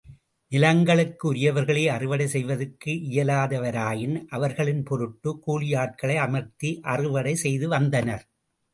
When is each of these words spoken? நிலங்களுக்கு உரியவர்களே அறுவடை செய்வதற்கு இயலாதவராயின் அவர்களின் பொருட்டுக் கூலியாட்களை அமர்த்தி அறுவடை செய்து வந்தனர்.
நிலங்களுக்கு 0.51 1.33
உரியவர்களே 1.33 1.83
அறுவடை 1.87 2.27
செய்வதற்கு 2.27 2.91
இயலாதவராயின் 3.11 4.17
அவர்களின் 4.29 4.83
பொருட்டுக் 4.83 5.41
கூலியாட்களை 5.47 6.17
அமர்த்தி 6.17 6.79
அறுவடை 6.91 7.35
செய்து 7.35 7.67
வந்தனர். 7.67 8.25